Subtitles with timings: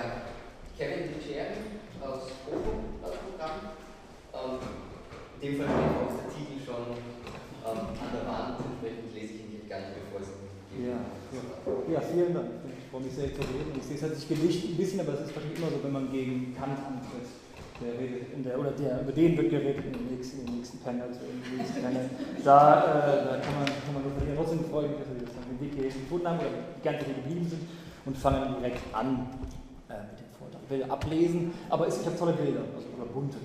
[0.00, 0.24] Ja,
[0.78, 3.76] Kevin Diceri aus Bochum, das Programm.
[4.32, 4.56] Ähm,
[5.36, 9.60] in dem Fall steht auch der Titel schon ähm, an der Wand, entsprechend lese ich
[9.60, 10.32] ihn gar nicht, bevor es
[10.80, 11.04] ja,
[11.36, 11.44] ja.
[11.92, 12.64] ja, vielen Dank.
[12.64, 13.76] Ich freue mich sehr zu reden.
[13.76, 15.92] Ich sehe es hat sich gelicht ein bisschen, aber es ist wahrscheinlich immer so, wenn
[15.92, 17.28] man gegen Kant antritt.
[17.84, 20.78] Der redet in der, oder der, über den wird geredet in den nächsten, den nächsten
[20.80, 21.12] Panel.
[21.12, 22.08] Also im nächsten Panel.
[22.40, 22.56] Da,
[22.88, 24.38] äh, da kann, man, kann man verlieren.
[24.38, 27.04] Trotzdem freue ich mich, dass wir jetzt den Weg hier gefunden haben oder die ganze
[27.04, 27.62] Zeit geblieben sind
[28.06, 29.28] und fangen direkt an
[29.90, 30.59] äh, mit dem Vortrag.
[30.59, 33.36] Ich will ablesen, aber ich habe tolle Bilder, also oder bunte.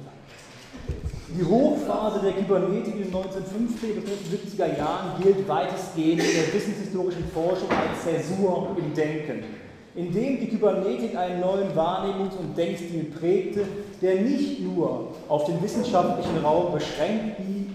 [1.38, 7.26] Die Hochphase der Kybernetik in den 1950er bis 1970er Jahren gilt weitestgehend in der wissenshistorischen
[7.34, 9.44] Forschung als Zäsur im Denken,
[9.96, 13.66] indem die Kybernetik einen neuen Wahrnehmungs- und Denkstil prägte,
[14.02, 17.70] der nicht nur auf den wissenschaftlichen Raum beschränkt blieb,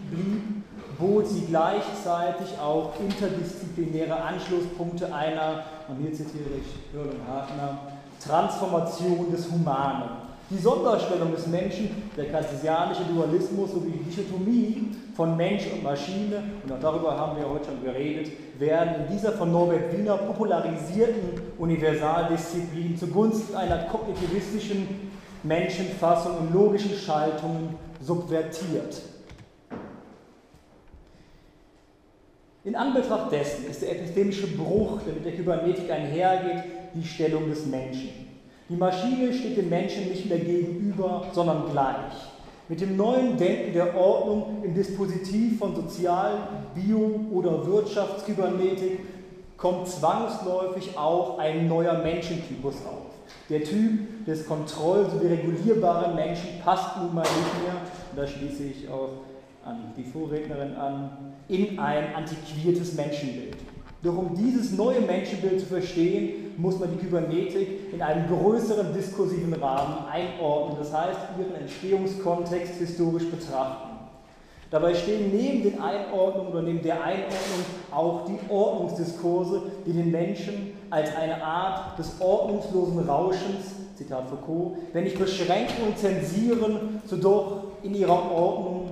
[0.99, 7.90] bot sie gleichzeitig auch interdisziplinäre Anschlusspunkte einer, und hier zitiere ich Hürl und Hafner,
[8.21, 10.11] Transformation des Humanen.
[10.51, 16.73] Die Sonderstellung des Menschen, der kartesianische Dualismus sowie die Dichotomie von Mensch und Maschine, und
[16.73, 22.97] auch darüber haben wir heute schon geredet, werden in dieser von Norbert Wiener popularisierten Universaldisziplin
[22.97, 25.11] zugunsten einer kognitivistischen
[25.45, 29.03] Menschenfassung und logischen Schaltungen subvertiert.
[32.65, 37.67] In Anbetracht dessen ist der epistemische Bruch, der mit der Kybernetik einhergeht, die Stellung des
[37.67, 38.11] Menschen.
[38.69, 42.31] Die Maschine steht dem Menschen nicht mehr gegenüber, sondern gleich.
[42.69, 46.39] Mit dem neuen Denken der Ordnung im Dispositiv von Sozial-,
[46.75, 49.01] Bio- oder Wirtschaftskybernetik
[49.57, 53.11] kommt zwangsläufig auch ein neuer Menschentypus auf.
[53.49, 57.75] Der Typ des kontroll- sowie regulierbaren Menschen passt nun mal nicht mehr,
[58.11, 59.11] und da schließe ich auch
[59.65, 63.57] an die Vorrednerin an, in ein antiquiertes Menschenbild.
[64.03, 69.53] Doch um dieses neue Menschenbild zu verstehen, muss man die Kybernetik in einem größeren diskursiven
[69.55, 73.91] Rahmen einordnen, das heißt ihren Entstehungskontext historisch betrachten.
[74.71, 80.73] Dabei stehen neben den Einordnungen oder neben der Einordnung auch die Ordnungsdiskurse, die den Menschen
[80.89, 87.65] als eine Art des ordnungslosen Rauschens, Zitat Foucault, wenn nicht beschränken und zensieren, so doch
[87.83, 88.91] in ihrer Ordnung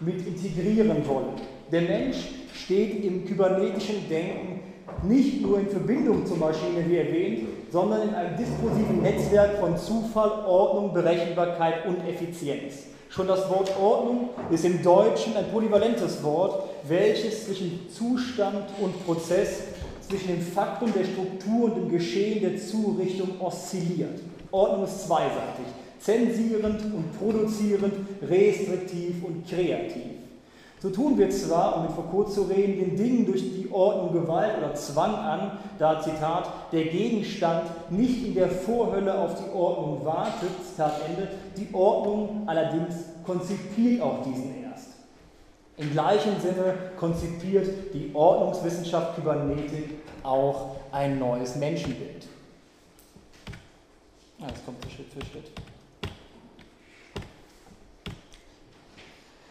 [0.00, 1.34] mit integrieren wollen.
[1.72, 2.28] Der Mensch
[2.66, 4.60] steht im kybernetischen Denken
[5.04, 10.44] nicht nur in Verbindung zur Maschine, wie erwähnt, sondern in einem diskursiven Netzwerk von Zufall,
[10.46, 12.86] Ordnung, Berechenbarkeit und Effizienz.
[13.08, 19.62] Schon das Wort Ordnung ist im Deutschen ein polyvalentes Wort, welches zwischen Zustand und Prozess,
[20.00, 24.20] zwischen dem Faktum der Struktur und dem Geschehen der Zurichtung oszilliert.
[24.50, 25.66] Ordnung ist zweiseitig,
[26.00, 30.16] zensierend und produzierend, restriktiv und kreativ.
[30.82, 34.58] So tun wir zwar, um mit Foucault zu reden, den Dingen durch die Ordnung Gewalt
[34.58, 40.50] oder Zwang an, da Zitat, der Gegenstand nicht in der Vorhölle auf die Ordnung wartet,
[40.68, 42.94] Zitat Ende, die Ordnung allerdings
[43.24, 44.88] konzipiert auch diesen erst.
[45.78, 49.90] Im gleichen Sinne konzipiert die Ordnungswissenschaft Kybernetik
[50.22, 52.26] auch ein neues Menschenbild.
[54.38, 55.50] Das kommt Schritt für Schritt.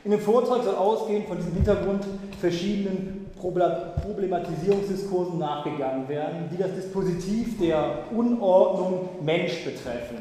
[0.05, 2.05] In dem Vortrag soll ausgehend von diesem Hintergrund
[2.39, 10.17] verschiedenen Problematisierungsdiskursen nachgegangen werden, die das Dispositiv der Unordnung Mensch betreffen.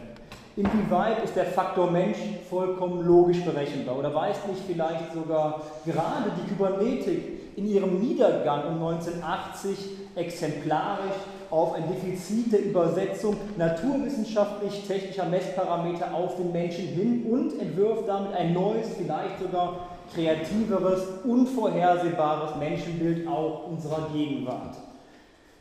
[0.57, 2.17] Inwieweit ist der Faktor Mensch
[2.49, 3.99] vollkommen logisch berechenbar?
[3.99, 7.23] Oder weist nicht vielleicht sogar gerade die Kybernetik
[7.57, 9.77] in ihrem Niedergang um 1980
[10.17, 11.17] exemplarisch
[11.51, 18.53] auf ein Defizit der Übersetzung naturwissenschaftlich-technischer Messparameter auf den Menschen hin und entwirft damit ein
[18.53, 24.77] neues, vielleicht sogar kreativeres, unvorhersehbares Menschenbild auch unserer Gegenwart.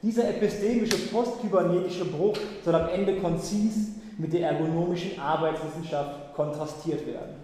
[0.01, 7.35] Dieser epistemische postkybernetische Bruch soll am Ende konzis mit der ergonomischen Arbeitswissenschaft kontrastiert werden.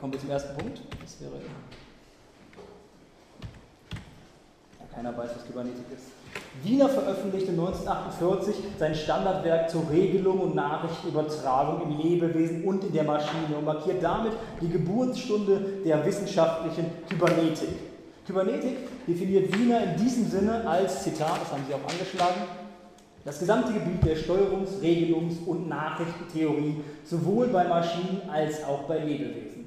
[0.00, 0.80] Kommen wir zum ersten Punkt.
[1.00, 1.32] Das wäre
[4.98, 6.06] keiner weiß, was Kybernetik ist.
[6.62, 13.56] Wiener veröffentlichte 1948 sein Standardwerk zur Regelung und Nachrichtenübertragung im Lebewesen und in der Maschine
[13.56, 17.68] und markiert damit die Geburtsstunde der wissenschaftlichen Kybernetik.
[18.26, 22.42] Kybernetik definiert Wiener in diesem Sinne als, Zitat, das haben Sie auch angeschlagen,
[23.24, 29.57] das gesamte Gebiet der Steuerungs-, Regelungs- und Nachrichtentheorie sowohl bei Maschinen als auch bei Lebewesen.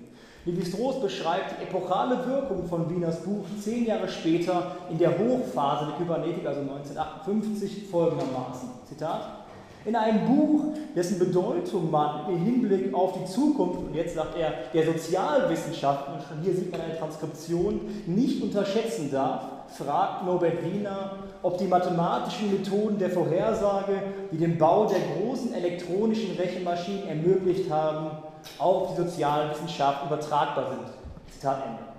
[0.45, 5.95] Lévi-Strauss beschreibt die epochale Wirkung von Wieners Buch zehn Jahre später in der Hochphase der
[5.97, 8.69] Kybernetik, also 1958, folgendermaßen.
[8.89, 9.41] Zitat.
[9.85, 14.53] In einem Buch, dessen Bedeutung man im Hinblick auf die Zukunft, und jetzt sagt er,
[14.73, 21.17] der Sozialwissenschaften, und schon hier sieht man eine Transkription, nicht unterschätzen darf, fragt Norbert Wiener,
[21.41, 23.93] ob die mathematischen Methoden der Vorhersage,
[24.31, 28.11] die den Bau der großen elektronischen Rechenmaschinen ermöglicht haben,
[28.57, 31.33] auf die Sozialwissenschaft übertragbar sind.
[31.33, 31.91] Zitat Ende.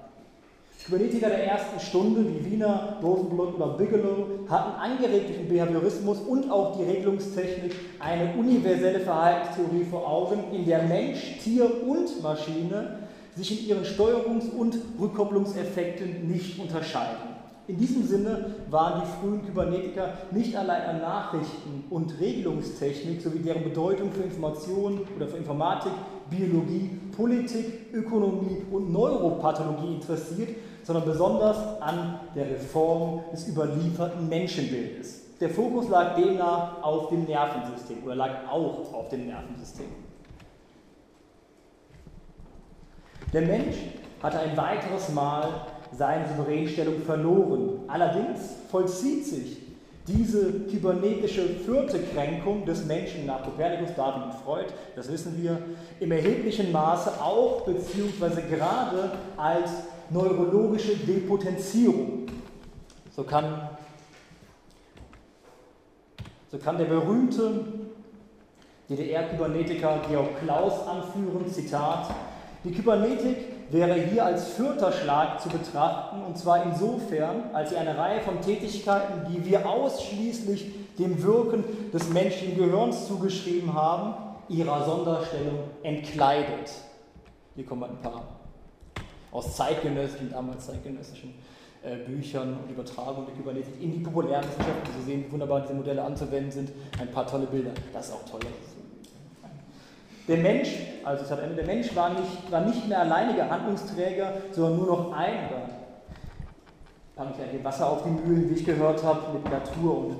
[0.85, 6.51] Kybernetiker der ersten Stunde wie Wiener, Rosenbluth oder Bigelow hatten angeregt durch den Behaviorismus und
[6.51, 12.99] auch die Regelungstechnik eine universelle Verhaltenstheorie vor Augen, in der Mensch, Tier und Maschine
[13.37, 17.33] sich in ihren Steuerungs- und Rückkopplungseffekten nicht unterscheiden.
[17.69, 23.63] In diesem Sinne waren die frühen Kybernetiker nicht allein an Nachrichten und Regelungstechnik sowie deren
[23.63, 25.93] Bedeutung für Information oder für Informatik,
[26.37, 30.49] Biologie, Politik, Ökonomie und Neuropathologie interessiert,
[30.83, 35.39] sondern besonders an der Reform des überlieferten Menschenbildes.
[35.41, 39.87] Der Fokus lag demnach auf dem Nervensystem oder lag auch auf dem Nervensystem.
[43.33, 43.77] Der Mensch
[44.23, 45.49] hatte ein weiteres Mal
[45.91, 47.81] seine Souveränstellung verloren.
[47.89, 49.59] Allerdings vollzieht sich
[50.07, 54.67] diese kybernetische vierte Kränkung des Menschen nach Kopernikus, Darwin und Freud,
[54.97, 55.59] das wissen wir,
[56.01, 59.71] im erheblichen Maße auch beziehungsweise gerade als
[60.11, 62.27] neurologische Depotenzierung.
[63.15, 63.69] So kann,
[66.51, 67.65] so kann der berühmte
[68.89, 72.11] DDR-Kybernetiker Georg Klaus anführen, Zitat,
[72.65, 77.97] die Kybernetik wäre hier als vierter Schlag zu betrachten, und zwar insofern, als sie eine
[77.97, 84.15] Reihe von Tätigkeiten, die wir ausschließlich dem Wirken des menschlichen Gehirns zugeschrieben haben,
[84.49, 86.71] ihrer Sonderstellung entkleidet.
[87.55, 88.23] Hier kommen ein paar
[89.31, 91.35] aus zeitgenössischen, damals zeitgenössischen
[91.83, 94.87] äh, Büchern und Übertragungen der Kybernetik in die Populärwissenschaft.
[94.99, 96.71] Sie sehen, wie wunderbar diese Modelle anzuwenden sind.
[97.01, 97.71] Ein paar tolle Bilder.
[97.95, 98.41] Das ist auch toll.
[100.33, 100.71] Der Mensch,
[101.05, 105.13] also ich Ende, der Mensch war nicht, war nicht mehr alleiniger Handlungsträger, sondern nur noch
[105.13, 105.69] ein, oder
[107.15, 110.17] packe ich ja Wasser auf die Mühlen, wie ich gehört habe, mit Natur und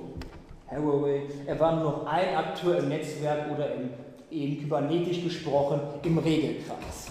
[0.71, 1.23] Haraway.
[1.47, 3.89] Er war nur noch ein Akteur im Netzwerk oder im,
[4.31, 7.07] eben kybernetisch gesprochen, im Regelkreis.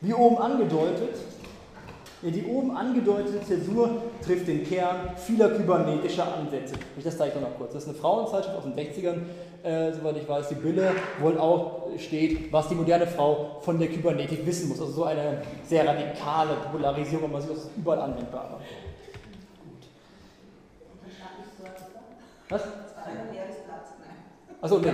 [0.00, 1.16] Wie oben angedeutet,
[2.30, 6.74] die oben angedeutete Zäsur trifft den Kern vieler kybernetischer Ansätze.
[6.96, 7.72] Ich das zeige ich noch kurz.
[7.72, 9.16] Das ist eine Frauenzeitschrift aus den 60ern,
[9.62, 10.48] äh, soweit ich weiß.
[10.48, 14.80] Die Bille, wo auch steht, was die moderne Frau von der Kybernetik wissen muss.
[14.80, 18.44] Also so eine sehr radikale Popularisierung, man sieht, das überall anwendbar.
[18.44, 19.88] Aber gut.
[22.48, 22.62] Was?
[24.62, 24.90] Achso, nee.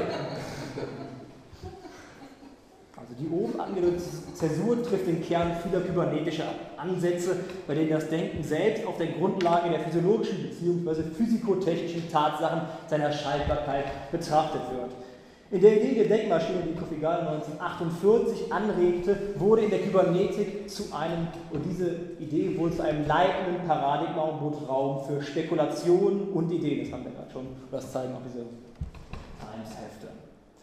[3.13, 4.03] Also die oben angedeutete
[4.35, 6.47] Zäsur trifft den Kern vieler kybernetischer
[6.79, 7.37] Ansätze,
[7.67, 11.03] bei denen das Denken selbst auf der Grundlage der physiologischen bzw.
[11.15, 14.93] physikotechnischen Tatsachen seiner Schaltbarkeit betrachtet wird.
[15.51, 21.29] In der Idee der Denkmaschine, die Kofigal 1948 anregte, wurde in der Kybernetik zu einem,
[21.51, 26.85] und diese Idee wurde zu einem leitenden Paradigma und bot Raum für Spekulationen und Ideen.
[26.85, 30.09] Das haben wir gerade schon, das zeigen auch diese Times-Hefte.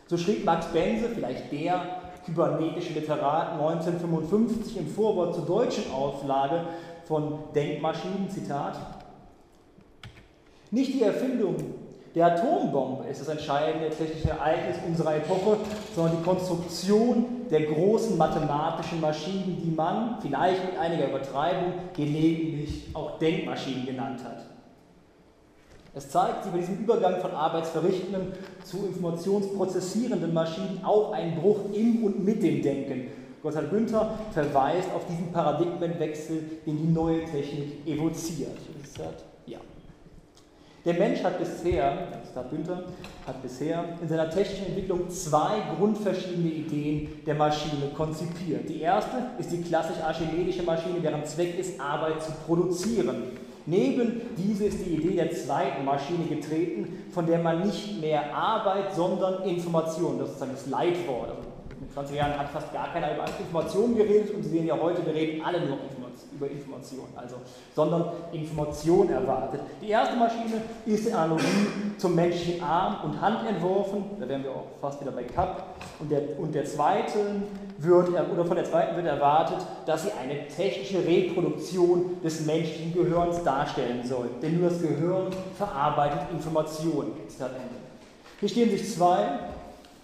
[0.07, 6.61] So schrieb Max Bense, vielleicht der kybernetische Literat 1955 im Vorwort zur deutschen Auflage
[7.05, 8.77] von Denkmaschinen, Zitat,
[10.71, 11.55] nicht die Erfindung
[12.15, 15.57] der Atombombe ist das entscheidende technische Ereignis unserer Epoche,
[15.95, 23.19] sondern die Konstruktion der großen mathematischen Maschinen, die man, vielleicht mit einiger Übertreibung, gelegentlich auch
[23.19, 24.48] Denkmaschinen genannt hat.
[25.99, 28.31] Es zeigt sich bei diesem Übergang von arbeitsverrichtenden
[28.63, 33.07] zu informationsprozessierenden Maschinen auch einen Bruch im und mit dem Denken.
[33.43, 38.57] Gotthard Günther verweist auf diesen Paradigmenwechsel, den die neue Technik evoziert.
[39.45, 39.57] Ja.
[40.85, 42.83] Der Mensch hat bisher, Gotthard Günther,
[43.27, 48.69] hat bisher in seiner technischen Entwicklung zwei grundverschiedene Ideen der Maschine konzipiert.
[48.69, 53.48] Die erste ist die klassisch archimedische Maschine, deren Zweck ist, Arbeit zu produzieren.
[53.69, 58.95] Neben diese ist die Idee der zweiten Maschine getreten, von der man nicht mehr Arbeit,
[58.95, 61.29] sondern Information, das ist sozusagen das Leitwort.
[61.29, 61.43] Also
[61.79, 65.05] in 20 Jahren hat fast gar keiner über Information geredet und Sie sehen ja heute,
[65.05, 65.77] wir reden alle nur
[66.33, 67.35] über Information, also,
[67.75, 69.61] sondern Information erwartet.
[69.81, 71.45] Die erste Maschine ist in Analogie
[71.97, 76.11] zum menschlichen Arm und Hand entworfen, da wären wir auch fast wieder bei Kapp, und
[76.11, 77.19] der, und der zweite
[77.77, 83.43] wird, oder von der zweiten wird erwartet, dass sie eine technische Reproduktion des menschlichen Gehirns
[83.43, 84.29] darstellen soll.
[84.41, 87.11] Denn nur das Gehirn verarbeitet Informationen.
[88.39, 89.39] Hier stehen sich zwei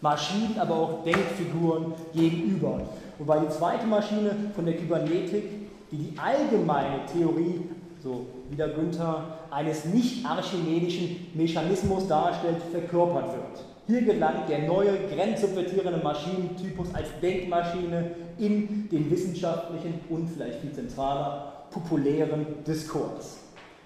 [0.01, 2.81] Maschinen, aber auch Denkfiguren gegenüber.
[3.17, 7.61] Wobei die zweite Maschine von der Kybernetik, die die allgemeine Theorie,
[8.01, 13.65] so wie der Günther, eines nicht archimedischen Mechanismus darstellt, verkörpert wird.
[13.87, 21.53] Hier gelangt der neue grenzsubvertierende Maschinentypus als Denkmaschine in den wissenschaftlichen und vielleicht viel zentraler
[21.69, 23.37] populären Diskurs.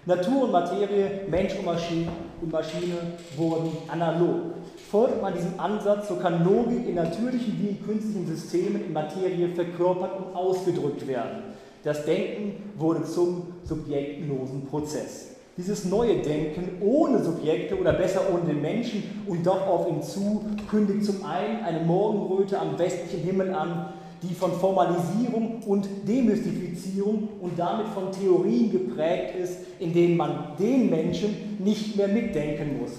[0.06, 2.08] Natur und Materie, Mensch und Maschine,
[2.42, 2.96] und Maschine
[3.36, 4.56] wurden analog.
[4.90, 9.50] Folgt man diesem Ansatz, so kann Logik in natürlichen wie in künstlichen Systemen in Materie
[9.50, 11.49] verkörpert und ausgedrückt werden.
[11.84, 15.36] Das Denken wurde zum subjektlosen Prozess.
[15.56, 20.44] Dieses neue Denken ohne Subjekte oder besser ohne den Menschen und doch auf ihn zu,
[20.70, 27.58] kündigt zum einen eine Morgenröte am westlichen Himmel an, die von Formalisierung und Demystifizierung und
[27.58, 32.92] damit von Theorien geprägt ist, in denen man den Menschen nicht mehr mitdenken muss.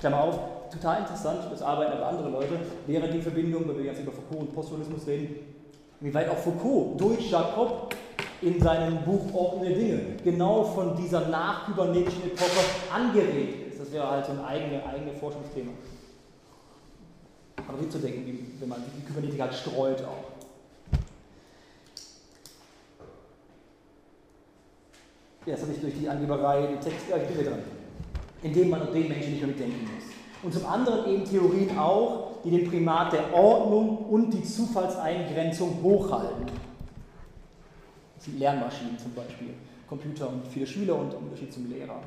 [0.00, 0.38] Klammer auf,
[0.70, 2.54] total interessant, das arbeiten aber andere Leute,
[2.86, 5.36] wäre die Verbindung, wenn wir jetzt über Foucault und Posthumanismus reden,
[6.00, 7.94] wie weit auch Foucault durch Jacob
[8.42, 13.80] in seinem Buch Ordnende Dinge genau von dieser nachkybernetischen Epoche angeregt ist.
[13.80, 15.70] Das wäre halt so ein eigenes eigene Forschungsthema.
[17.56, 20.32] Aber wie zu denken, wie, wenn man die Kybernetik halt streut auch.
[25.46, 27.62] Ja, jetzt habe ich durch die Angeberei den Text, ja, ich bin wieder dran.
[28.42, 30.04] Indem man den Menschen nicht mehr mitdenken muss.
[30.42, 36.46] Und zum anderen eben Theorien auch, die den Primat der Ordnung und die Zufallseingrenzung hochhalten.
[38.30, 39.54] Lernmaschinen zum Beispiel,
[39.88, 42.00] Computer und viele Schüler und im Unterschied zum Lehrer.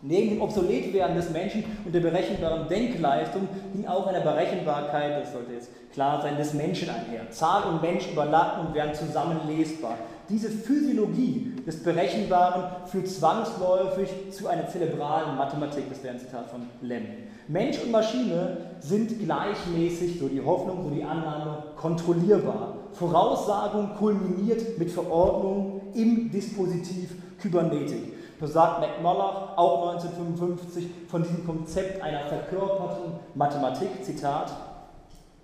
[0.00, 5.54] Neben dem Obsoletwerden des Menschen und der berechenbaren Denkleistung ging auch eine Berechenbarkeit, das sollte
[5.54, 7.28] jetzt klar sein, des Menschen einher.
[7.30, 9.98] Zahl und Mensch überlappen und werden zusammen lesbar.
[10.28, 16.62] Diese Physiologie des Berechenbaren führt zwangsläufig zu einer zerebralen Mathematik, das wäre ein Zitat von
[16.80, 17.06] Lem.
[17.48, 22.77] Mensch und Maschine sind gleichmäßig, so die Hoffnung, so die Annahme, kontrollierbar.
[22.98, 28.12] Voraussagung kulminiert mit Verordnung im Dispositiv Kybernetik.
[28.40, 34.52] So sagt McMulloch auch 1955 von diesem Konzept einer verkörperten Mathematik, Zitat,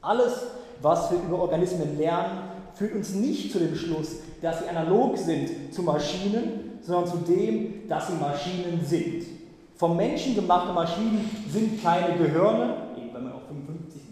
[0.03, 0.47] alles,
[0.83, 5.73] was wir über Organismen lernen, führt uns nicht zu dem Schluss, dass sie analog sind
[5.73, 9.25] zu Maschinen, sondern zu dem, dass sie Maschinen sind.
[9.77, 12.75] Vom Menschen gemachte Maschinen sind keine Gehirne,
[13.13, 14.05] wenn man auch 55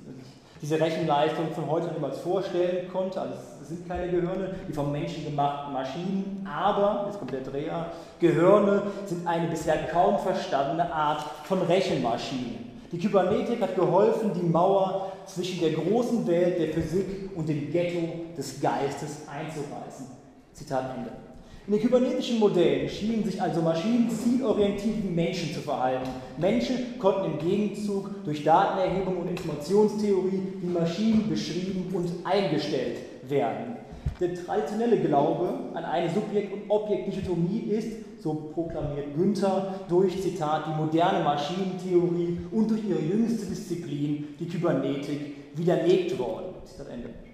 [0.62, 3.21] diese Rechenleistung von heute niemals vorstellen konnte.
[3.21, 7.87] Also es sind keine Gehirne, die vom Menschen gemachten Maschinen, aber, jetzt kommt der Dreher,
[8.21, 12.71] Gehirne sind eine bisher kaum verstandene Art von Rechenmaschinen.
[12.92, 18.35] Die Kybernetik hat geholfen, die Mauer zwischen der großen Welt der Physik und dem Ghetto
[18.37, 20.07] des Geistes einzureißen.
[20.52, 21.31] Zitat Ende.
[21.64, 26.11] In den kybernetischen Modellen schienen sich also Maschinen zielorientiert wie Menschen zu verhalten.
[26.37, 33.76] Menschen konnten im Gegenzug durch Datenerhebung und Informationstheorie wie Maschinen beschrieben und eingestellt werden.
[34.19, 40.81] Der traditionelle Glaube an eine Subjekt- und Objektdichotomie ist, so proklamiert Günther, durch Zitat die
[40.81, 46.54] moderne Maschinentheorie und durch ihre jüngste Disziplin, die Kybernetik, widerlegt worden.
[46.64, 47.31] Zitat Ende.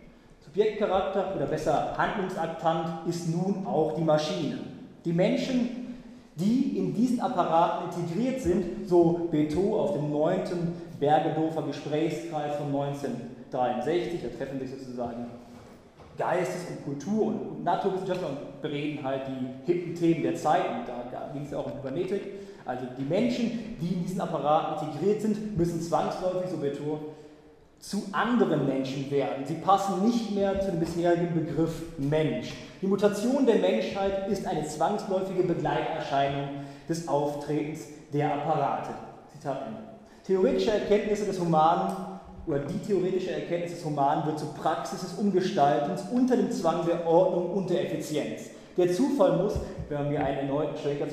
[0.59, 4.59] Subjektcharakter oder besser Handlungsaktant ist nun auch die Maschine.
[5.05, 5.95] Die Menschen,
[6.35, 10.41] die in diesen Apparaten integriert sind, so Beto auf dem 9.
[10.99, 15.27] Bergedorfer Gesprächskreis von 1963, da treffen sich sozusagen
[16.19, 21.31] Geistes- und Kultur- und Naturwissenschaftler und bereden halt die hippen Themen der Zeit und da,
[21.33, 22.23] ging es auch um Kybernetik.
[22.65, 26.99] Also die Menschen, die in diesen Apparaten integriert sind, müssen zwangsläufig, so Beto,
[27.81, 29.45] zu anderen Menschen werden.
[29.47, 32.53] Sie passen nicht mehr zu dem bisherigen Begriff Mensch.
[32.83, 36.49] Die Mutation der Menschheit ist eine zwangsläufige Begleiterscheinung
[36.89, 37.81] des Auftretens
[38.13, 38.91] der Apparate.
[39.33, 39.81] Zitat Ende.
[40.25, 41.97] Theoretische Erkenntnisse des Humanen
[42.47, 47.07] oder die theoretische Erkenntnis des Humanen wird zur Praxis des Umgestaltens unter dem Zwang der
[47.07, 48.51] Ordnung und der Effizienz.
[48.77, 49.55] Der Zufall muss,
[49.89, 51.13] wenn mir einen erneuten Schrägers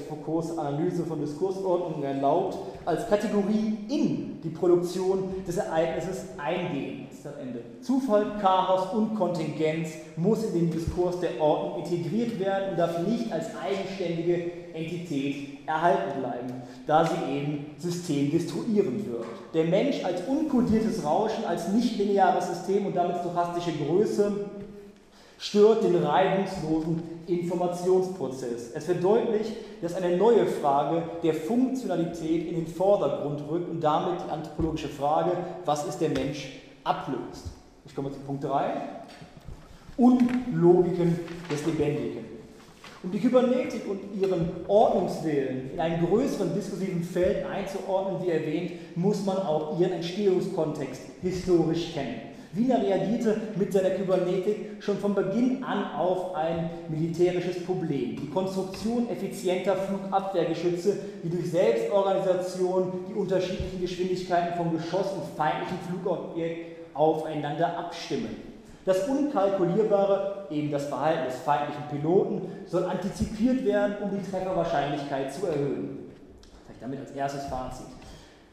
[0.57, 7.07] Analyse von Diskursordnungen erlaubt, als Kategorie in die Produktion des Ereignisses eingehen.
[7.11, 7.61] Ist das Ende.
[7.81, 13.31] Zufall, Chaos und Kontingenz muss in den Diskurs der Ordnung integriert werden und darf nicht
[13.31, 19.25] als eigenständige Entität erhalten bleiben, da sie eben systemdestruierend wird.
[19.53, 24.31] Der Mensch als unkodiertes Rauschen, als nicht-lineares System und damit stochastische Größe
[25.37, 28.71] stört den reibungslosen Informationsprozess.
[28.73, 34.19] Es wird deutlich, dass eine neue Frage der Funktionalität in den Vordergrund rückt und damit
[34.25, 35.31] die anthropologische Frage,
[35.65, 37.47] was ist der Mensch, ablöst.
[37.85, 38.73] Ich komme zu Punkt 3.
[39.97, 42.25] Unlogiken des Lebendigen.
[43.03, 49.23] Um die Kybernetik und ihren Ordnungswillen in einem größeren diskursiven Feld einzuordnen, wie erwähnt, muss
[49.23, 52.34] man auch ihren Entstehungskontext historisch kennen.
[52.55, 58.15] Wiener reagierte mit seiner Kybernetik schon von Beginn an auf ein militärisches Problem.
[58.15, 66.77] Die Konstruktion effizienter Flugabwehrgeschütze, die durch Selbstorganisation die unterschiedlichen Geschwindigkeiten von Geschoss und feindlichen Flugobjekt
[66.93, 68.55] aufeinander abstimmen.
[68.85, 75.47] Das Unkalkulierbare, eben das Verhalten des feindlichen Piloten, soll antizipiert werden, um die Trefferwahrscheinlichkeit zu
[75.47, 76.11] erhöhen.
[76.65, 77.87] Vielleicht damit als erstes Fazit.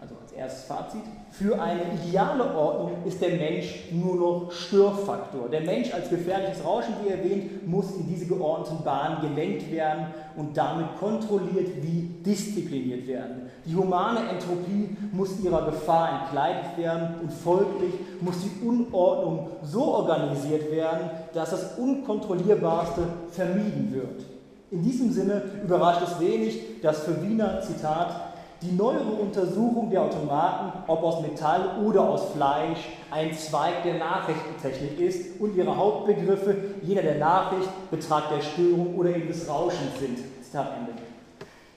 [0.02, 5.48] Also als erstes Fazit, für eine ideale Ordnung ist der Mensch nur noch Störfaktor.
[5.48, 10.06] Der Mensch als gefährliches Rauschen, wie erwähnt, muss in diese geordneten Bahnen gelenkt werden
[10.36, 13.48] und damit kontrolliert wie diszipliniert werden.
[13.64, 20.72] Die humane Entropie muss ihrer Gefahr entkleidet werden und folglich muss die Unordnung so organisiert
[20.72, 24.24] werden, dass das Unkontrollierbarste vermieden wird.
[24.72, 28.31] In diesem Sinne überrascht es wenig, dass für Wiener, Zitat,
[28.62, 32.78] die neuere Untersuchung der Automaten, ob aus Metall oder aus Fleisch,
[33.10, 39.10] ein Zweig der Nachrichtentechnik ist und ihre Hauptbegriffe jener der Nachricht, Betrag der Störung oder
[39.10, 40.18] eben des Rauschens sind.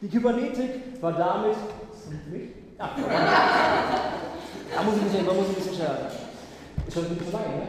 [0.01, 1.56] Die Kybernetik war damit.
[2.77, 2.89] Ja,
[4.75, 6.12] da muss ich ein bisschen, muss ich ein bisschen schneller.
[6.88, 7.63] Ist schon ein bisschen lange, ne?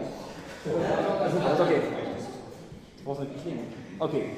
[1.49, 1.81] Also, okay.
[2.99, 3.73] Du brauchst nicht nehmen.
[3.99, 4.31] Okay.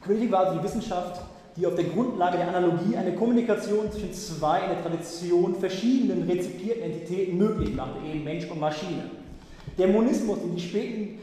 [0.00, 1.20] Kybernetik war also die Wissenschaft,
[1.58, 6.84] die auf der Grundlage der Analogie eine Kommunikation zwischen zwei in der Tradition verschiedenen rezipierten
[6.84, 9.10] Entitäten möglich machte, eben Mensch und Maschine.
[9.76, 11.18] Der Monismus, den die späten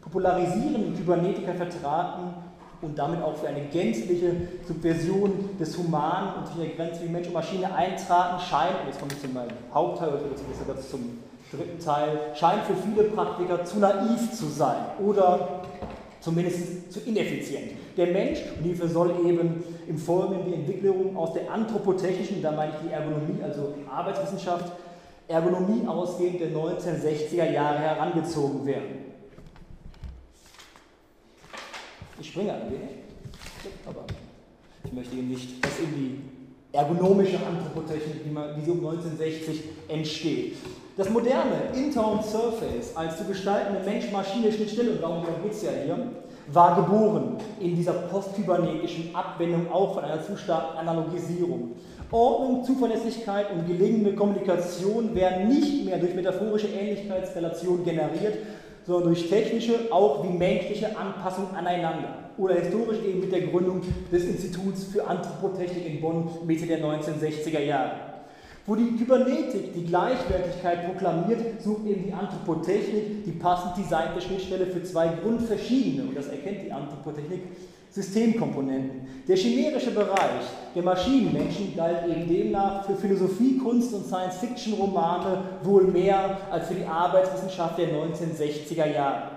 [0.00, 2.34] popularisierenden Kybernetiker vertraten
[2.80, 4.32] und damit auch für eine gänzliche
[4.66, 9.00] Subversion des Humanen und zwischen der Grenze wie Mensch und Maschine eintraten, scheint, und jetzt
[9.00, 11.18] komme ich zu meinem Hauptteil oder zumindest zum
[11.50, 15.62] dritten Teil, scheint für viele Praktiker zu naiv zu sein oder
[16.28, 17.72] zumindest zu ineffizient.
[17.96, 22.72] Der Mensch, und hierfür soll eben im Folgenden die Entwicklung aus der anthropotechnischen, da meine
[22.72, 24.72] ich die Ergonomie, also Arbeitswissenschaft,
[25.26, 29.06] Ergonomie ausgehend der 1960er Jahre herangezogen werden.
[32.20, 32.88] Ich springe ein wenig,
[33.86, 34.04] aber
[34.84, 40.56] ich möchte eben nicht, dass eben die ergonomische Anthropotechnik, die, man, die um 1960 entsteht.
[40.98, 45.96] Das moderne Intone Surface als zu gestaltende Mensch-Maschine-Schnittstelle, und darum geht es ja hier,
[46.52, 51.76] war geboren in dieser postkybernetischen Abwendung auch von einer zu starken Analogisierung.
[52.10, 58.38] Ordnung, Zuverlässigkeit und gelingende Kommunikation werden nicht mehr durch metaphorische Ähnlichkeitsrelationen generiert,
[58.84, 62.32] sondern durch technische, auch wie menschliche Anpassung aneinander.
[62.38, 67.60] Oder historisch eben mit der Gründung des Instituts für Anthropotechnik in Bonn Mitte der 1960er
[67.60, 68.07] Jahre.
[68.68, 74.82] Wo die Kybernetik die Gleichwertigkeit proklamiert, sucht eben die Anthropotechnik die passend designte Schnittstelle für
[74.82, 77.40] zwei grundverschiedene, und das erkennt die Anthropotechnik,
[77.90, 79.24] Systemkomponenten.
[79.26, 86.36] Der chimärische Bereich der Maschinenmenschen galt eben demnach für Philosophie, Kunst und Science-Fiction-Romane wohl mehr
[86.50, 89.30] als für die Arbeitswissenschaft der 1960er Jahre.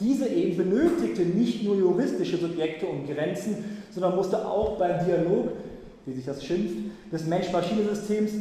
[0.00, 5.50] Diese eben benötigte nicht nur juristische Subjekte und Grenzen, sondern musste auch beim Dialog,
[6.04, 6.76] wie sich das schimpft,
[7.12, 8.32] des Mensch-Maschine-Systems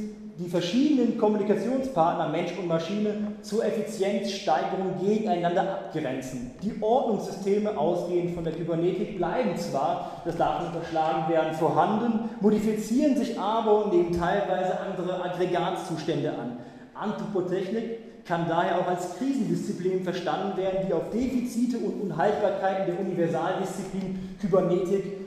[0.41, 6.51] die verschiedenen Kommunikationspartner Mensch und Maschine zur Effizienzsteigerung gegeneinander abgrenzen.
[6.63, 13.15] Die Ordnungssysteme ausgehend von der Kybernetik bleiben zwar, das darf nicht unterschlagen werden, vorhanden, modifizieren
[13.15, 16.57] sich aber und nehmen teilweise andere Aggregatzustände an.
[16.95, 24.37] Anthropotechnik kann daher auch als Krisendisziplin verstanden werden, die auf Defizite und Unhaltbarkeiten der Universaldisziplin
[24.39, 25.20] Kybernetik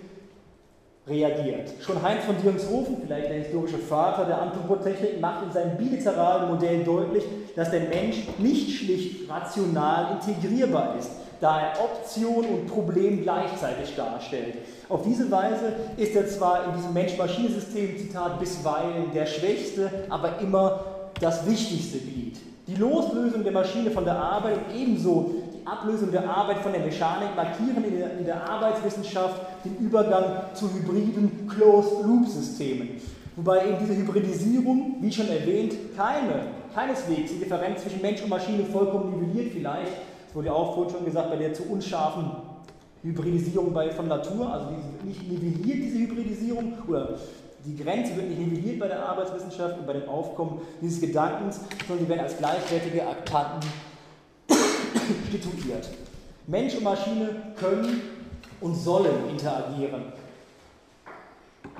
[1.06, 1.70] reagiert.
[1.80, 6.82] Schon Heinz von Dirngshofen, vielleicht der historische Vater der Anthropotechnik, macht in seinem bilateralen Modell
[6.82, 13.94] deutlich, dass der Mensch nicht schlicht rational integrierbar ist, da er Option und Problem gleichzeitig
[13.94, 14.54] darstellt.
[14.88, 20.84] Auf diese Weise ist er zwar in diesem Mensch-Maschine-System, Zitat, bisweilen der schwächste, aber immer
[21.20, 22.38] das wichtigste Glied.
[22.66, 27.84] Die Loslösung der Maschine von der Arbeit ebenso Ablösung der Arbeit von der Mechanik markieren
[27.84, 33.00] in der, in der Arbeitswissenschaft den Übergang zu hybriden Closed-Loop-Systemen.
[33.36, 38.64] Wobei eben diese Hybridisierung, wie schon erwähnt, keine, keineswegs die Differenz zwischen Mensch und Maschine
[38.64, 39.92] vollkommen nivelliert vielleicht.
[40.26, 42.30] Das wurde ja auch vorhin schon gesagt, bei der zu unscharfen
[43.02, 47.18] Hybridisierung bei, von Natur, also die nicht nivelliert diese Hybridisierung oder
[47.64, 52.04] die Grenze wird nicht nivelliert bei der Arbeitswissenschaft und bei dem Aufkommen dieses Gedankens, sondern
[52.04, 53.68] die werden als gleichwertige Aktanten
[55.28, 55.88] stituiert.
[56.46, 58.02] Mensch und Maschine können
[58.60, 60.12] und sollen interagieren.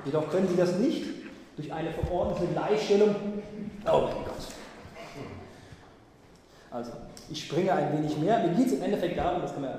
[0.04, 1.04] Jedoch können sie das nicht
[1.56, 3.14] durch eine verordnete Gleichstellung.
[3.86, 4.48] Oh mein Gott.
[6.70, 6.90] Also,
[7.30, 8.38] ich springe ein wenig mehr.
[8.40, 9.74] Mir geht es im Endeffekt darum, das kann man,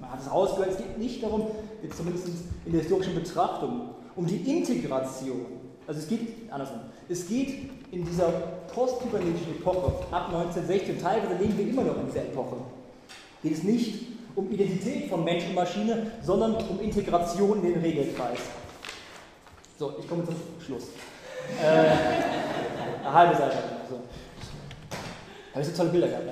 [0.00, 1.48] man hat es rausgehört, es geht nicht darum,
[1.82, 2.28] jetzt zumindest
[2.64, 5.46] in der historischen Betrachtung, um die Integration.
[5.86, 6.80] Also es geht andersrum.
[7.08, 8.30] Es geht in dieser
[8.74, 12.56] postkybernetischen Epoche ab 1916, teilweise leben wir immer noch in dieser Epoche,
[13.42, 18.38] geht es nicht um Identität von Mensch und Maschine, sondern um Integration in den Regelkreis.
[19.78, 20.84] So, ich komme zum Schluss.
[21.62, 23.58] Äh, eine halbe Seite.
[23.90, 23.96] So.
[25.52, 26.26] Habe ich so tolle Bilder gehabt.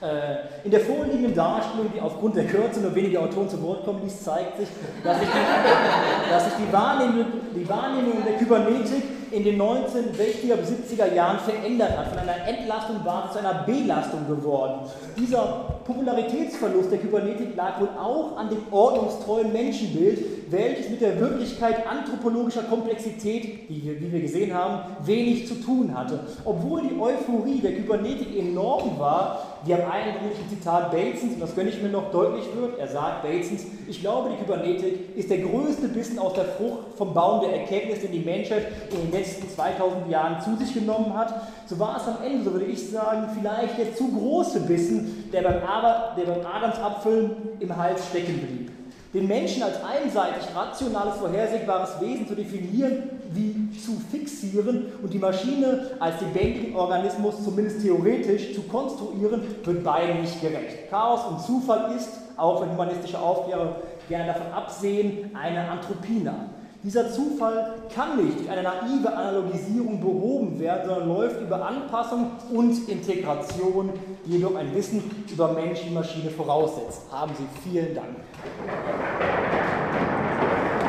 [0.00, 0.08] Ja.
[0.08, 4.00] Äh, in der vorliegenden Darstellung, die aufgrund der Kürze nur wenige Autoren zu Wort kommen
[4.04, 4.68] ließ, zeigt sich,
[5.02, 11.38] dass sich die, die, Wahrnehmung, die Wahrnehmung der Kybernetik in den 1960er bis 70er Jahren
[11.38, 12.08] verändert hat.
[12.08, 14.80] Von einer Entlastung war es zu einer Belastung geworden.
[15.16, 21.86] Dieser Popularitätsverlust der Kybernetik lag wohl auch an dem ordnungstreuen Menschenbild, welches mit der Wirklichkeit
[21.86, 26.20] anthropologischer Komplexität, die wir, wie wir gesehen haben, wenig zu tun hatte.
[26.44, 31.70] Obwohl die Euphorie der Kybernetik enorm war, wie am eindrücklichen Zitat Batesons, und das gönne
[31.70, 35.88] ich mir noch deutlich wird, er sagt Batesons, ich glaube, die Kybernetik ist der größte
[35.88, 40.10] Bissen aus der Frucht vom Baum der Erkenntnis, den die Menschheit in den letzten 2000
[40.10, 41.34] Jahren zu sich genommen hat.
[41.66, 45.42] So war es am Ende, so würde ich sagen, vielleicht der zu große Bissen, der
[45.42, 48.70] beim, Aber, der beim Adamsapfel im Hals stecken blieb.
[49.12, 53.02] Den Menschen als einseitig rationales, vorhersehbares Wesen zu definieren,
[53.32, 60.20] wie zu fixieren und die Maschine als lebendigen Organismus zumindest theoretisch zu konstruieren, wird beidem
[60.20, 60.90] nicht gerecht.
[60.90, 63.74] Chaos und Zufall ist, auch wenn humanistische Aufklärung
[64.08, 66.34] gerne davon absehen, eine Anthropina.
[66.82, 72.88] Dieser Zufall kann nicht durch eine naive Analogisierung behoben werden, sondern läuft über Anpassung und
[72.88, 73.90] Integration,
[74.24, 77.02] die jedoch ein Wissen über Mensch und Maschine voraussetzt.
[77.12, 78.16] Haben Sie vielen Dank.